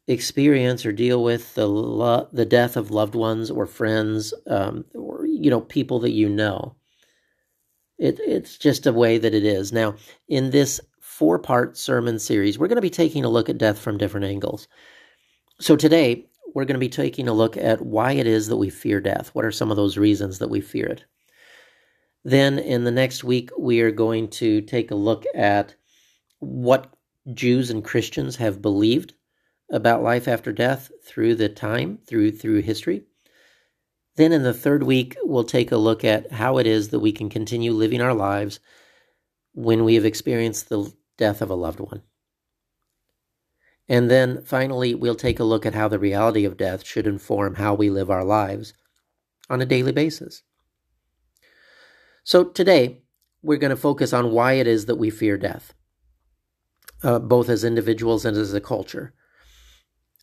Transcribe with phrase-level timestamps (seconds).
[0.08, 5.26] experience or deal with the lo- the death of loved ones or friends, um, or
[5.26, 6.74] you know people that you know.
[7.98, 9.72] It, it's just a way that it is.
[9.72, 9.94] Now,
[10.28, 13.78] in this four part sermon series, we're going to be taking a look at death
[13.78, 14.68] from different angles.
[15.60, 18.70] So today, we're going to be taking a look at why it is that we
[18.70, 19.30] fear death.
[19.32, 21.04] What are some of those reasons that we fear it?
[22.24, 25.74] Then, in the next week, we are going to take a look at
[26.38, 26.94] what
[27.32, 29.14] Jews and Christians have believed
[29.70, 33.04] about life after death through the time, through through history.
[34.16, 37.12] Then in the third week, we'll take a look at how it is that we
[37.12, 38.60] can continue living our lives
[39.52, 42.02] when we have experienced the death of a loved one.
[43.88, 47.56] And then finally, we'll take a look at how the reality of death should inform
[47.56, 48.72] how we live our lives
[49.50, 50.42] on a daily basis.
[52.22, 53.02] So today,
[53.42, 55.74] we're going to focus on why it is that we fear death,
[57.02, 59.12] uh, both as individuals and as a culture.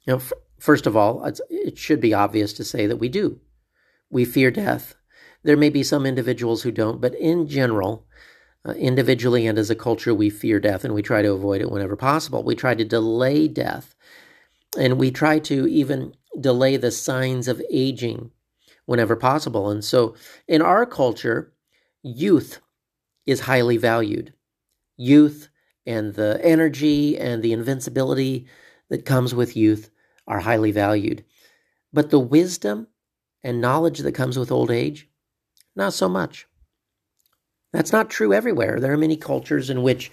[0.08, 3.40] You know, f- first of all, it should be obvious to say that we do
[4.12, 4.96] we fear death.
[5.44, 8.06] There may be some individuals who don't, but in general,
[8.64, 11.72] uh, individually and as a culture, we fear death and we try to avoid it
[11.72, 12.44] whenever possible.
[12.44, 13.96] We try to delay death
[14.78, 18.32] and we try to even delay the signs of aging
[18.86, 19.70] whenever possible.
[19.70, 20.16] And so
[20.48, 21.54] in our culture,
[22.04, 22.60] youth
[23.26, 24.34] is highly valued.
[24.98, 25.50] Youth
[25.86, 28.48] and the energy and the invincibility
[28.90, 29.90] that comes with youth
[30.28, 31.24] are highly valued.
[31.92, 32.88] But the wisdom
[33.44, 35.10] and knowledge that comes with old age?
[35.76, 36.48] Not so much.
[37.74, 38.80] That's not true everywhere.
[38.80, 40.12] There are many cultures in which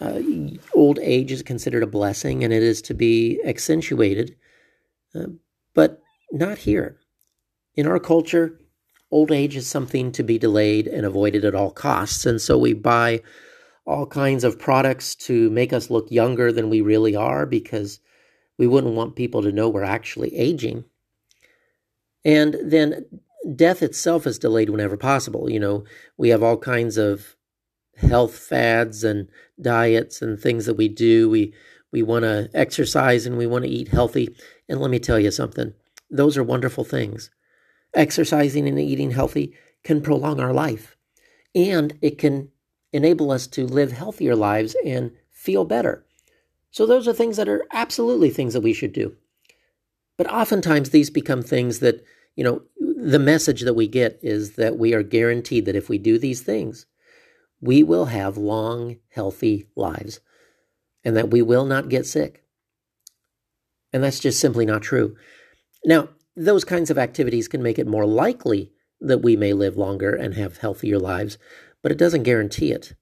[0.00, 0.20] uh,
[0.74, 4.36] old age is considered a blessing and it is to be accentuated,
[5.14, 5.26] uh,
[5.74, 6.98] but not here.
[7.74, 8.58] In our culture,
[9.10, 12.26] old age is something to be delayed and avoided at all costs.
[12.26, 13.22] And so we buy
[13.84, 17.98] all kinds of products to make us look younger than we really are because
[18.58, 20.84] we wouldn't want people to know we're actually aging.
[22.24, 23.06] And then
[23.54, 25.50] death itself is delayed whenever possible.
[25.50, 25.84] You know,
[26.16, 27.36] we have all kinds of
[27.96, 29.28] health fads and
[29.60, 31.28] diets and things that we do.
[31.28, 31.54] We
[31.90, 34.34] we want to exercise and we want to eat healthy.
[34.68, 35.74] And let me tell you something.
[36.10, 37.30] Those are wonderful things.
[37.94, 39.54] Exercising and eating healthy
[39.84, 40.96] can prolong our life.
[41.54, 42.48] And it can
[42.92, 46.06] enable us to live healthier lives and feel better.
[46.70, 49.14] So those are things that are absolutely things that we should do.
[50.16, 52.04] But oftentimes these become things that,
[52.36, 55.98] you know, the message that we get is that we are guaranteed that if we
[55.98, 56.86] do these things,
[57.60, 60.20] we will have long, healthy lives
[61.04, 62.44] and that we will not get sick.
[63.92, 65.16] And that's just simply not true.
[65.84, 70.14] Now, those kinds of activities can make it more likely that we may live longer
[70.14, 71.36] and have healthier lives,
[71.82, 72.94] but it doesn't guarantee it.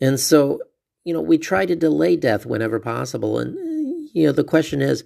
[0.00, 0.60] And so,
[1.04, 3.38] you know, we try to delay death whenever possible.
[3.38, 3.56] And
[4.16, 5.04] you know, the question is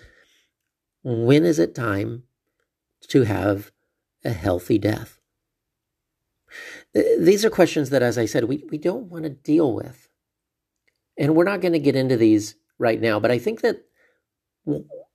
[1.03, 2.23] when is it time
[3.09, 3.73] to have
[4.25, 5.19] a healthy death?
[6.95, 10.09] These are questions that, as I said, we, we don't want to deal with.
[11.19, 13.83] And we're not going to get into these right now, but I think that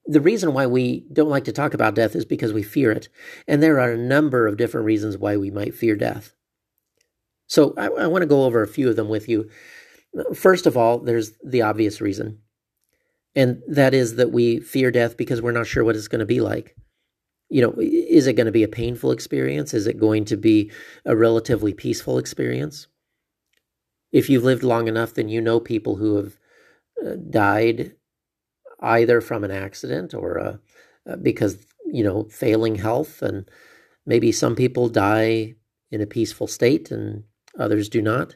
[0.05, 3.07] the reason why we don't like to talk about death is because we fear it.
[3.47, 6.35] And there are a number of different reasons why we might fear death.
[7.47, 9.49] So I, I want to go over a few of them with you.
[10.33, 12.41] First of all, there's the obvious reason
[13.35, 16.25] and that is that we fear death because we're not sure what it's going to
[16.25, 16.75] be like.
[17.49, 19.73] You know, is it going to be a painful experience?
[19.73, 20.71] Is it going to be
[21.05, 22.87] a relatively peaceful experience?
[24.11, 26.37] If you've lived long enough, then you know people who have
[27.05, 27.93] uh, died
[28.79, 30.57] either from an accident or uh,
[31.09, 33.21] uh, because, you know, failing health.
[33.21, 33.49] And
[34.05, 35.55] maybe some people die
[35.91, 37.23] in a peaceful state and
[37.59, 38.35] others do not.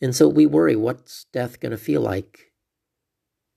[0.00, 2.52] And so we worry what's death going to feel like?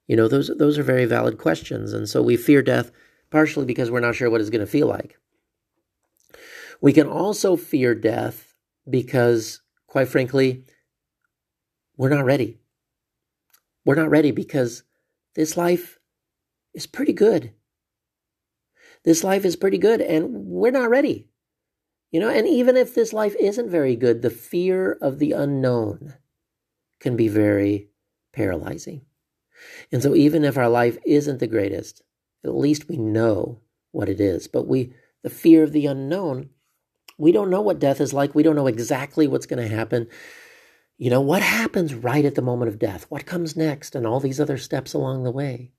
[0.07, 1.93] You know, those, those are very valid questions.
[1.93, 2.91] And so we fear death
[3.29, 5.17] partially because we're not sure what it's going to feel like.
[6.79, 8.53] We can also fear death
[8.89, 10.63] because, quite frankly,
[11.97, 12.59] we're not ready.
[13.83, 14.83] We're not ready because
[15.35, 15.99] this life
[16.73, 17.53] is pretty good.
[19.03, 21.29] This life is pretty good, and we're not ready.
[22.11, 26.15] You know, and even if this life isn't very good, the fear of the unknown
[26.99, 27.89] can be very
[28.33, 29.01] paralyzing.
[29.91, 32.01] And so, even if our life isn't the greatest,
[32.43, 33.59] at least we know
[33.91, 34.47] what it is.
[34.47, 34.93] But we,
[35.23, 36.49] the fear of the unknown,
[37.17, 38.35] we don't know what death is like.
[38.35, 40.07] We don't know exactly what's going to happen.
[40.97, 43.05] You know, what happens right at the moment of death?
[43.09, 43.95] What comes next?
[43.95, 45.71] And all these other steps along the way.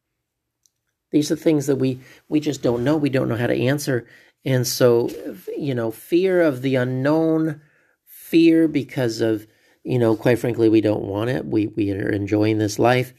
[1.10, 2.96] These are things that we we just don't know.
[2.96, 4.06] We don't know how to answer.
[4.44, 5.10] And so,
[5.56, 7.60] you know, fear of the unknown,
[8.04, 9.46] fear because of,
[9.82, 11.46] you know, quite frankly, we don't want it.
[11.46, 13.14] We we are enjoying this life.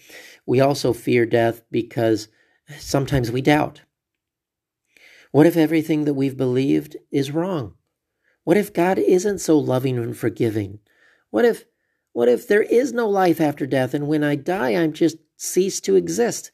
[0.50, 2.28] We also fear death because
[2.80, 3.84] sometimes we doubt.
[5.30, 7.76] What if everything that we've believed is wrong?
[8.46, 10.80] What if God isn't so loving and forgiving?
[11.30, 11.66] What if
[12.14, 15.80] what if there is no life after death and when I die I'm just cease
[15.82, 16.50] to exist?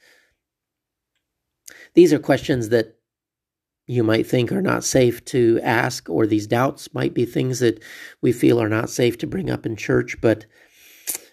[1.94, 2.98] These are questions that
[3.88, 7.82] you might think are not safe to ask, or these doubts might be things that
[8.22, 10.20] we feel are not safe to bring up in church.
[10.20, 10.48] But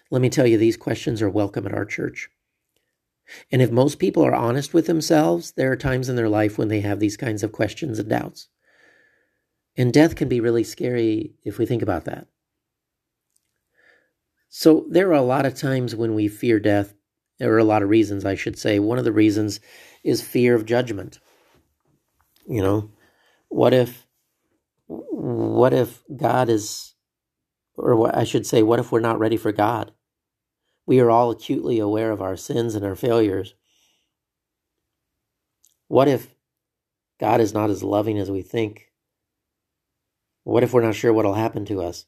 [0.09, 2.29] let me tell you, these questions are welcome at our church.
[3.51, 6.67] And if most people are honest with themselves, there are times in their life when
[6.67, 8.47] they have these kinds of questions and doubts.
[9.75, 12.27] And death can be really scary if we think about that.
[14.49, 16.93] So there are a lot of times when we fear death.
[17.39, 18.77] There are a lot of reasons, I should say.
[18.77, 19.59] One of the reasons
[20.03, 21.19] is fear of judgment.
[22.47, 22.91] You know,
[23.49, 24.05] what if,
[24.85, 26.93] what if God is,
[27.75, 29.91] or what I should say, what if we're not ready for God?
[30.85, 33.55] We are all acutely aware of our sins and our failures.
[35.87, 36.35] What if
[37.19, 38.91] God is not as loving as we think?
[40.43, 42.05] What if we're not sure what will happen to us?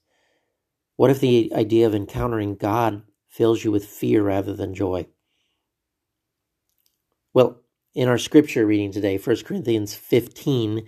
[0.98, 5.08] What if the idea of encountering God fills you with fear rather than joy?
[7.34, 7.62] Well,
[7.94, 10.86] in our scripture reading today, 1 Corinthians 15,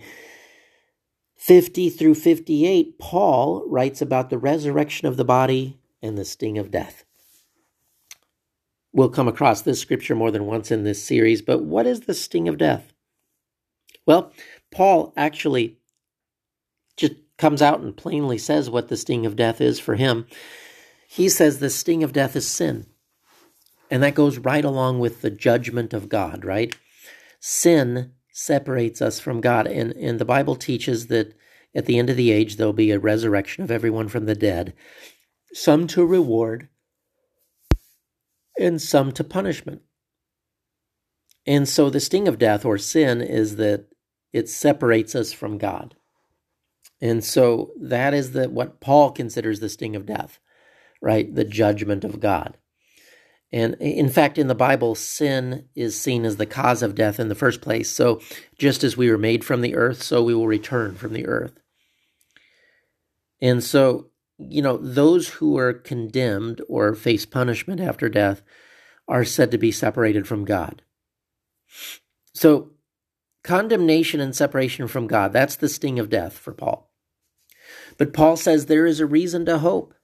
[1.36, 6.70] 50 through 58, Paul writes about the resurrection of the body and the sting of
[6.70, 7.04] death.
[8.92, 12.14] We'll come across this scripture more than once in this series, but what is the
[12.14, 12.92] sting of death?
[14.06, 14.32] Well,
[14.70, 15.78] Paul actually
[16.96, 20.26] just comes out and plainly says what the sting of death is for him.
[21.08, 22.86] He says the sting of death is sin.
[23.90, 26.74] And that goes right along with the judgment of God, right?
[27.40, 29.66] Sin separates us from God.
[29.66, 31.34] And, and the Bible teaches that
[31.74, 34.74] at the end of the age, there'll be a resurrection of everyone from the dead,
[35.52, 36.68] some to reward,
[38.58, 39.82] and some to punishment.
[41.46, 43.86] And so the sting of death or sin is that
[44.32, 45.96] it separates us from God.
[47.00, 50.40] And so that is the what Paul considers the sting of death,
[51.00, 51.32] right?
[51.32, 52.56] The judgment of God.
[53.50, 57.28] And in fact, in the Bible, sin is seen as the cause of death in
[57.28, 57.90] the first place.
[57.90, 58.20] So
[58.58, 61.58] just as we were made from the earth, so we will return from the earth.
[63.40, 68.42] And so you know, those who are condemned or face punishment after death
[69.08, 70.82] are said to be separated from God.
[72.32, 72.70] So,
[73.42, 76.90] condemnation and separation from God, that's the sting of death for Paul.
[77.96, 79.94] But Paul says there is a reason to hope.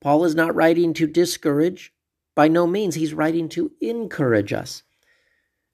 [0.00, 1.92] Paul is not writing to discourage.
[2.34, 4.82] By no means, he's writing to encourage us.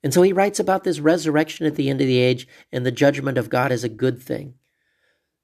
[0.03, 2.91] And so he writes about this resurrection at the end of the age and the
[2.91, 4.55] judgment of God as a good thing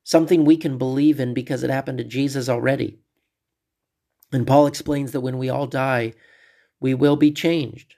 [0.06, 2.96] something we can believe in because it happened to Jesus already.
[4.32, 6.14] And Paul explains that when we all die,
[6.80, 7.96] we will be changed.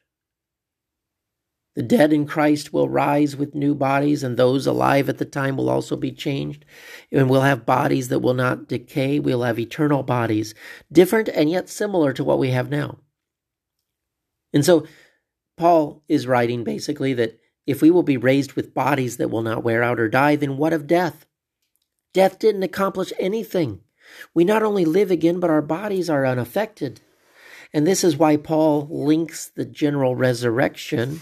[1.76, 5.58] The dead in Christ will rise with new bodies, and those alive at the time
[5.58, 6.64] will also be changed.
[7.12, 9.20] And we'll have bodies that will not decay.
[9.20, 10.54] We'll have eternal bodies,
[10.90, 12.98] different and yet similar to what we have now.
[14.54, 14.86] And so,
[15.58, 19.62] Paul is writing basically that if we will be raised with bodies that will not
[19.62, 21.26] wear out or die, then what of death?
[22.12, 23.80] Death didn't accomplish anything.
[24.34, 27.00] We not only live again, but our bodies are unaffected.
[27.72, 31.20] And this is why Paul links the general resurrection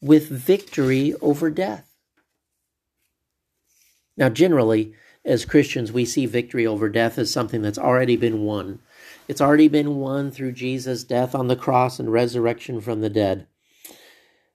[0.00, 1.90] with victory over death.
[4.16, 8.80] Now, generally, as Christians, we see victory over death as something that's already been won.
[9.26, 13.46] It's already been won through Jesus' death on the cross and resurrection from the dead.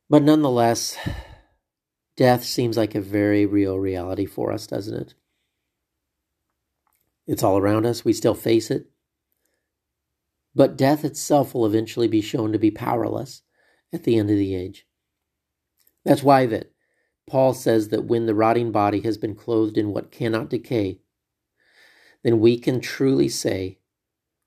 [0.10, 0.98] But nonetheless,
[2.16, 5.14] death seems like a very real reality for us, doesn't it?
[7.30, 8.04] It's all around us.
[8.04, 8.88] We still face it.
[10.56, 13.44] But death itself will eventually be shown to be powerless
[13.94, 14.88] at the end of the age.
[16.04, 16.72] That's why that
[17.30, 21.02] Paul says that when the rotting body has been clothed in what cannot decay,
[22.24, 23.78] then we can truly say,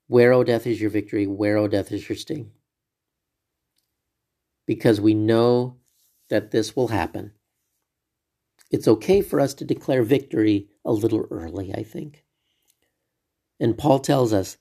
[0.08, 1.24] Where, O death, is your victory?
[1.24, 2.50] Where, O death, is your sting?
[4.66, 5.76] Because we know
[6.30, 7.30] that this will happen.
[8.72, 12.24] It's okay for us to declare victory a little early, I think.
[13.60, 14.56] And Paul tells us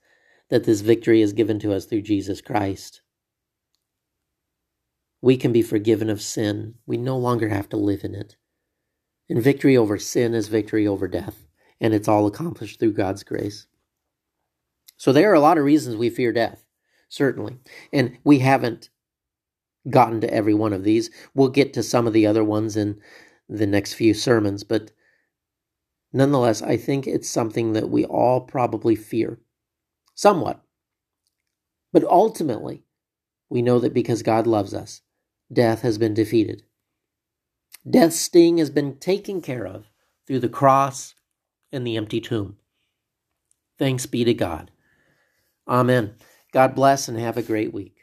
[0.50, 3.02] that this victory is given to us through Jesus Christ.
[5.22, 6.76] We can be forgiven of sin.
[6.86, 8.36] We no longer have to live in it.
[9.30, 11.46] And victory over sin is victory over death
[11.82, 13.66] and it's all accomplished through God's grace.
[14.98, 16.64] So there are a lot of reasons we fear death,
[17.10, 17.58] certainly.
[17.92, 18.90] And we haven't
[19.90, 21.10] gotten to every one of these.
[21.34, 23.02] We'll get to some of the other ones in
[23.50, 24.92] the next few sermons, but
[26.14, 29.40] nonetheless, I think it's something that we all probably fear
[30.16, 30.62] somewhat.
[31.94, 32.84] But ultimately,
[33.50, 35.02] we know that because God loves us,
[35.52, 36.64] death has been defeated.
[37.90, 39.86] Death's sting has been taken care of
[40.28, 41.16] through the cross
[41.72, 42.58] and the empty tomb.
[43.78, 44.72] Thanks be to God.
[45.68, 46.16] Amen.
[46.54, 48.01] God bless and have a great week.